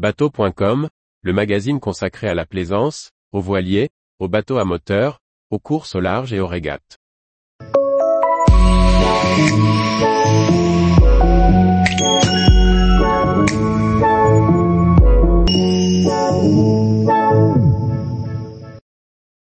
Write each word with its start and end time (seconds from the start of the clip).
Bateau.com, 0.00 0.88
le 1.20 1.32
magazine 1.34 1.78
consacré 1.78 2.26
à 2.26 2.32
la 2.34 2.46
plaisance, 2.46 3.10
aux 3.32 3.42
voiliers, 3.42 3.90
aux 4.18 4.28
bateaux 4.28 4.56
à 4.56 4.64
moteur, 4.64 5.20
aux 5.50 5.58
courses 5.58 5.94
au 5.94 6.00
large 6.00 6.32
et 6.32 6.40
aux 6.40 6.46
régates. 6.46 6.96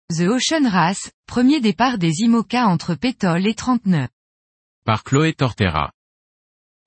The 0.07 0.21
Ocean 0.21 0.69
Race, 0.69 1.11
premier 1.27 1.59
départ 1.59 1.97
des 1.97 2.21
IMOCA 2.21 2.65
entre 2.67 2.95
Pétol 2.95 3.45
et 3.45 3.55
39. 3.55 4.07
Par 4.85 5.03
Chloé 5.03 5.33
Tortera. 5.33 5.91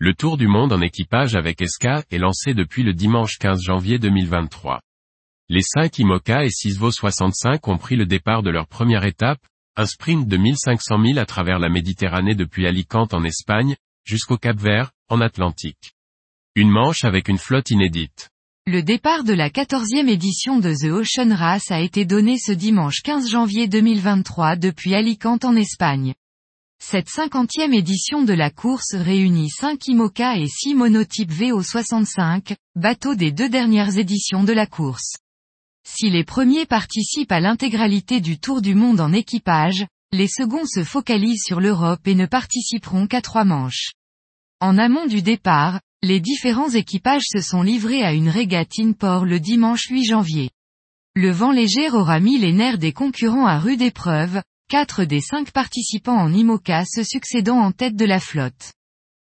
Le 0.00 0.14
tour 0.14 0.36
du 0.36 0.46
monde 0.46 0.72
en 0.72 0.80
équipage 0.80 1.34
avec 1.34 1.60
Esca 1.60 2.04
est 2.12 2.18
lancé 2.18 2.54
depuis 2.54 2.84
le 2.84 2.94
dimanche 2.94 3.36
15 3.38 3.60
janvier 3.60 3.98
2023. 3.98 4.80
Les 5.48 5.60
5 5.60 5.98
IMOCA 5.98 6.44
et 6.44 6.50
6 6.50 6.78
VO 6.78 6.92
65 6.92 7.66
ont 7.66 7.78
pris 7.78 7.96
le 7.96 8.06
départ 8.06 8.44
de 8.44 8.50
leur 8.50 8.68
première 8.68 9.04
étape, 9.04 9.40
un 9.74 9.86
sprint 9.86 10.28
de 10.28 10.36
1500 10.36 10.98
milles 10.98 11.18
à 11.18 11.26
travers 11.26 11.58
la 11.58 11.68
Méditerranée 11.68 12.36
depuis 12.36 12.68
Alicante 12.68 13.12
en 13.12 13.24
Espagne, 13.24 13.74
jusqu'au 14.04 14.36
Cap 14.36 14.56
Vert, 14.56 14.92
en 15.08 15.20
Atlantique. 15.20 15.94
Une 16.54 16.70
manche 16.70 17.02
avec 17.02 17.26
une 17.26 17.38
flotte 17.38 17.72
inédite. 17.72 18.30
Le 18.68 18.84
départ 18.84 19.24
de 19.24 19.32
la 19.32 19.50
14e 19.50 20.08
édition 20.08 20.60
de 20.60 20.74
The 20.74 20.92
Ocean 20.92 21.34
Race 21.34 21.72
a 21.72 21.80
été 21.80 22.04
donné 22.04 22.38
ce 22.38 22.52
dimanche 22.52 23.02
15 23.02 23.28
janvier 23.28 23.66
2023 23.66 24.54
depuis 24.54 24.94
Alicante 24.94 25.44
en 25.44 25.56
Espagne. 25.56 26.14
Cette 26.80 27.08
50e 27.08 27.74
édition 27.74 28.22
de 28.22 28.32
la 28.32 28.50
course 28.50 28.94
réunit 28.94 29.50
5 29.50 29.88
IMOCA 29.88 30.38
et 30.38 30.46
6 30.46 30.74
monotypes 30.74 31.32
VO65, 31.32 32.56
bateaux 32.76 33.14
des 33.14 33.30
deux 33.30 33.48
dernières 33.48 33.98
éditions 33.98 34.42
de 34.42 34.52
la 34.52 34.66
course. 34.66 35.18
Si 35.86 36.08
les 36.08 36.24
premiers 36.24 36.66
participent 36.66 37.32
à 37.32 37.40
l'intégralité 37.40 38.20
du 38.20 38.38
Tour 38.38 38.62
du 38.62 38.74
Monde 38.74 39.00
en 39.00 39.12
équipage, 39.12 39.86
les 40.12 40.28
seconds 40.28 40.64
se 40.64 40.84
focalisent 40.84 41.44
sur 41.44 41.60
l'Europe 41.60 42.06
et 42.06 42.14
ne 42.14 42.26
participeront 42.26 43.06
qu'à 43.06 43.20
trois 43.20 43.44
manches. 43.44 43.92
En 44.60 44.78
amont 44.78 45.06
du 45.06 45.20
départ, 45.20 45.80
les 46.02 46.20
différents 46.20 46.70
équipages 46.70 47.26
se 47.26 47.40
sont 47.40 47.62
livrés 47.62 48.02
à 48.02 48.14
une 48.14 48.28
régate 48.28 48.78
in-port 48.78 49.26
le 49.26 49.40
dimanche 49.40 49.88
8 49.90 50.04
janvier. 50.04 50.50
Le 51.14 51.32
vent 51.32 51.52
léger 51.52 51.90
aura 51.90 52.20
mis 52.20 52.38
les 52.38 52.52
nerfs 52.52 52.78
des 52.78 52.92
concurrents 52.92 53.46
à 53.46 53.58
rude 53.58 53.82
épreuve, 53.82 54.40
quatre 54.68 55.04
des 55.04 55.22
cinq 55.22 55.50
participants 55.50 56.18
en 56.18 56.32
IMOCA 56.32 56.84
se 56.84 57.02
succédant 57.02 57.58
en 57.58 57.72
tête 57.72 57.96
de 57.96 58.04
la 58.04 58.20
flotte. 58.20 58.74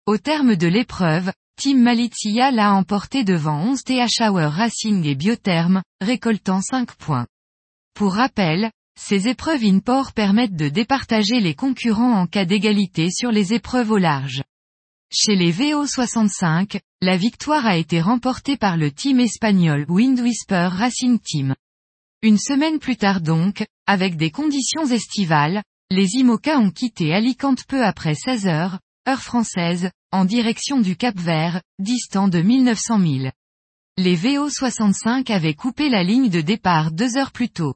Au 0.05 0.17
terme 0.17 0.55
de 0.55 0.67
l'épreuve, 0.67 1.31
Team 1.57 1.81
Malizia 1.81 2.51
l'a 2.51 2.73
emporté 2.73 3.23
devant 3.23 3.61
11 3.61 3.83
TH 3.83 4.21
Hour 4.21 4.51
Racing 4.51 5.05
et 5.05 5.15
Biotherm, 5.15 5.81
récoltant 6.01 6.61
5 6.61 6.95
points. 6.95 7.27
Pour 7.93 8.13
rappel, 8.13 8.71
ces 8.97 9.27
épreuves 9.27 9.63
in-port 9.63 10.13
permettent 10.13 10.55
de 10.55 10.69
départager 10.69 11.41
les 11.41 11.53
concurrents 11.53 12.13
en 12.13 12.27
cas 12.27 12.45
d'égalité 12.45 13.09
sur 13.11 13.31
les 13.31 13.53
épreuves 13.53 13.91
au 13.91 13.97
large. 13.97 14.41
Chez 15.11 15.35
les 15.35 15.51
VO65, 15.51 16.79
la 17.01 17.17
victoire 17.17 17.65
a 17.65 17.77
été 17.77 17.99
remportée 18.01 18.57
par 18.57 18.77
le 18.77 18.91
team 18.91 19.19
espagnol 19.19 19.85
Wind 19.89 20.19
Whisper 20.19 20.69
Racing 20.71 21.19
Team. 21.19 21.55
Une 22.25 22.39
semaine 22.39 22.79
plus 22.79 22.97
tard 22.97 23.21
donc, 23.21 23.63
avec 23.85 24.17
des 24.17 24.31
conditions 24.31 24.87
estivales, 24.87 25.61
les 25.91 26.15
IMOCA 26.15 26.57
ont 26.57 26.71
quitté 26.71 27.13
Alicante 27.13 27.65
peu 27.67 27.85
après 27.85 28.15
16 28.15 28.47
heures, 28.47 28.79
heure 29.07 29.21
française, 29.21 29.91
en 30.11 30.25
direction 30.25 30.81
du 30.81 30.95
Cap 30.95 31.15
Vert, 31.19 31.61
distant 31.77 32.27
de 32.27 32.41
1900 32.41 32.97
milles. 32.97 33.31
Les 33.97 34.17
VO65 34.17 35.31
avaient 35.31 35.53
coupé 35.53 35.87
la 35.87 36.01
ligne 36.01 36.29
de 36.29 36.41
départ 36.41 36.89
deux 36.89 37.15
heures 37.15 37.31
plus 37.31 37.49
tôt. 37.49 37.75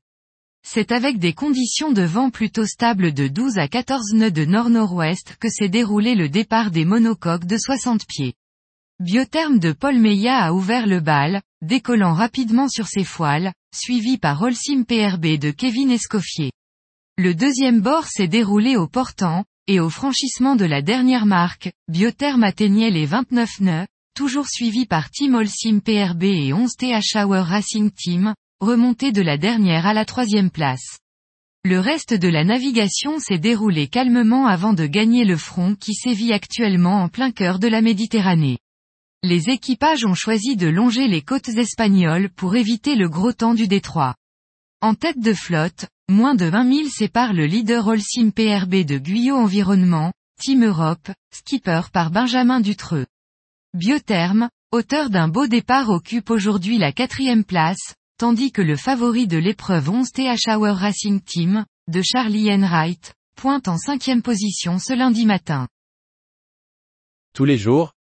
C'est 0.67 0.91
avec 0.91 1.19
des 1.19 1.33
conditions 1.33 1.91
de 1.91 2.01
vent 2.01 2.31
plutôt 2.31 2.65
stables 2.65 3.13
de 3.13 3.27
12 3.27 3.59
à 3.59 3.67
14 3.67 4.13
nœuds 4.15 4.31
de 4.31 4.45
nord-nord-ouest 4.45 5.35
que 5.39 5.49
s'est 5.49 5.69
déroulé 5.69 6.15
le 6.15 6.27
départ 6.27 6.71
des 6.71 6.85
monocoques 6.85 7.45
de 7.45 7.57
60 7.59 8.03
pieds. 8.07 8.33
Biotherme 9.01 9.59
de 9.59 9.71
Paul 9.71 9.97
Meillat 9.97 10.43
a 10.43 10.51
ouvert 10.51 10.85
le 10.85 10.99
bal, 10.99 11.41
décollant 11.61 12.13
rapidement 12.13 12.67
sur 12.67 12.87
ses 12.87 13.05
foiles, 13.05 13.53
suivi 13.73 14.17
par 14.17 14.41
Holcim 14.41 14.83
PRB 14.83 15.39
de 15.39 15.51
Kevin 15.51 15.89
Escoffier. 15.89 16.51
Le 17.17 17.33
deuxième 17.33 17.79
bord 17.79 18.07
s'est 18.07 18.27
déroulé 18.27 18.75
au 18.75 18.87
portant, 18.87 19.45
et 19.67 19.79
au 19.79 19.89
franchissement 19.89 20.57
de 20.57 20.65
la 20.65 20.81
dernière 20.81 21.25
marque, 21.25 21.71
Biotherme 21.87 22.43
atteignait 22.43 22.89
les 22.89 23.05
29 23.05 23.61
nœuds, 23.61 23.87
toujours 24.15 24.49
suivi 24.49 24.85
par 24.85 25.09
Team 25.09 25.33
Holcim 25.35 25.79
PRB 25.79 26.23
et 26.23 26.51
11 26.51 26.69
TH 26.75 27.15
Racing 27.15 27.91
Team, 27.91 28.33
remonté 28.59 29.13
de 29.13 29.21
la 29.21 29.37
dernière 29.37 29.85
à 29.85 29.93
la 29.93 30.03
troisième 30.03 30.51
place. 30.51 30.99
Le 31.63 31.79
reste 31.79 32.13
de 32.13 32.27
la 32.27 32.43
navigation 32.43 33.19
s'est 33.19 33.39
déroulé 33.39 33.87
calmement 33.87 34.45
avant 34.45 34.73
de 34.73 34.85
gagner 34.85 35.23
le 35.23 35.37
front 35.37 35.75
qui 35.75 35.93
sévit 35.93 36.33
actuellement 36.33 37.01
en 37.01 37.07
plein 37.07 37.31
cœur 37.31 37.59
de 37.59 37.69
la 37.69 37.81
Méditerranée. 37.81 38.57
Les 39.21 39.49
équipages 39.49 40.05
ont 40.05 40.13
choisi 40.13 40.55
de 40.55 40.67
longer 40.67 41.09
les 41.09 41.21
côtes 41.21 41.49
espagnoles 41.49 42.29
pour 42.29 42.55
éviter 42.55 42.95
le 42.95 43.09
gros 43.09 43.33
temps 43.33 43.53
du 43.53 43.67
détroit. 43.67 44.15
En 44.81 44.95
tête 44.95 45.19
de 45.19 45.33
flotte, 45.33 45.87
moins 46.07 46.35
de 46.35 46.45
20 46.45 46.73
000 46.73 46.89
séparent 46.89 47.33
le 47.33 47.45
leader 47.45 47.85
Holcim 47.85 48.31
PRB 48.31 48.85
de 48.85 48.97
Guyot 48.97 49.35
Environnement, 49.35 50.13
Team 50.39 50.63
Europe, 50.63 51.09
skipper 51.33 51.81
par 51.91 52.11
Benjamin 52.11 52.61
Dutreux. 52.61 53.07
Biotherme, 53.73 54.49
auteur 54.71 55.09
d'un 55.09 55.27
beau 55.27 55.47
départ 55.47 55.89
occupe 55.89 56.29
aujourd'hui 56.29 56.77
la 56.77 56.93
quatrième 56.93 57.43
place, 57.43 57.95
tandis 58.17 58.53
que 58.53 58.61
le 58.61 58.77
favori 58.77 59.27
de 59.27 59.37
l'épreuve 59.37 59.89
11 59.89 60.11
TH 60.13 60.47
Racing 60.47 61.19
Team, 61.19 61.65
de 61.89 62.01
Charlie 62.01 62.49
Enright, 62.53 63.13
pointe 63.35 63.67
en 63.67 63.77
cinquième 63.77 64.21
position 64.21 64.79
ce 64.79 64.93
lundi 64.93 65.25
matin. 65.25 65.67
Tous 67.33 67.45
les 67.45 67.57
jours, 67.57 67.93